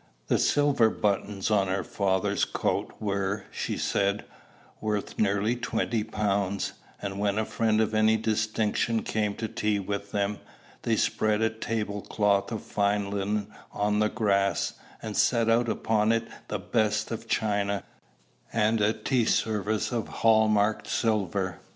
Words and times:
The 0.29 0.39
silver 0.39 0.89
buttons 0.89 1.51
on 1.51 1.67
her 1.67 1.83
father's 1.83 2.43
coat, 2.43 2.91
were, 2.99 3.43
she 3.51 3.77
said, 3.77 4.25
worth 4.79 5.19
nearly 5.19 5.55
twenty 5.55 6.03
pounds; 6.03 6.73
and 7.03 7.19
when 7.19 7.37
a 7.37 7.45
friend 7.45 7.79
of 7.79 7.93
any 7.93 8.17
distinction 8.17 9.03
came 9.03 9.35
to 9.35 9.47
tea 9.47 9.77
with 9.79 10.11
them, 10.11 10.39
they 10.81 10.95
spread 10.95 11.43
a 11.43 11.51
table 11.51 12.01
cloth 12.01 12.51
of 12.51 12.63
fine 12.63 13.11
linen 13.11 13.53
on 13.71 13.99
the 13.99 14.09
grass, 14.09 14.73
and 15.03 15.15
set 15.15 15.51
out 15.51 15.69
upon 15.69 16.11
it 16.11 16.27
the 16.47 16.57
best 16.57 17.11
of 17.11 17.27
china, 17.29 17.83
and 18.51 18.81
a 18.81 18.93
tea 18.93 19.25
service 19.25 19.91
of 19.91 20.07
hall 20.07 20.47
marked 20.47 20.87
silver. 20.87 21.59